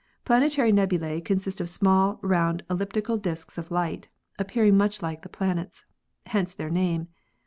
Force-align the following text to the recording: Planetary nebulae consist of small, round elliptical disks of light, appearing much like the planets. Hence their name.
Planetary 0.25 0.71
nebulae 0.71 1.21
consist 1.21 1.61
of 1.61 1.69
small, 1.69 2.17
round 2.23 2.63
elliptical 2.71 3.17
disks 3.17 3.59
of 3.59 3.69
light, 3.69 4.07
appearing 4.39 4.75
much 4.75 5.03
like 5.03 5.21
the 5.21 5.29
planets. 5.29 5.85
Hence 6.25 6.55
their 6.55 6.71
name. 6.71 7.09